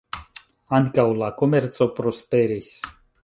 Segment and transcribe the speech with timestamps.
[0.77, 2.73] Ankaŭ la komerco prosperis.